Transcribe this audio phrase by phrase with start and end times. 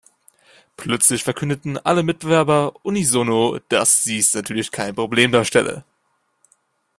[0.77, 5.83] Plötzlich verkündeten alle Mitbewerber unisono, dass dies natürlich kein Problem darstelle.